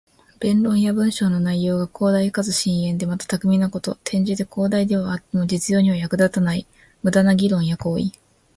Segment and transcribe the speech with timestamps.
[0.39, 3.91] 弁論や文章の内容が広大かつ深遠で、また巧みなこと。
[3.91, 6.65] 転じて、広大ではあっても実用には役立たない
[7.03, 8.11] 無駄な議論や行為。